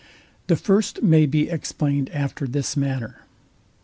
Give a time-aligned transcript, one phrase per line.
[0.47, 3.21] The FIRST may be explained after this manner.